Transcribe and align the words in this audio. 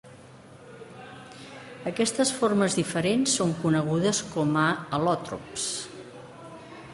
Aquestes 1.91 2.31
formes 2.39 2.77
diferents 2.79 3.35
són 3.41 3.53
conegudes 3.67 4.23
com 4.33 4.57
a 4.63 4.65
al·lòtrops. 4.99 5.69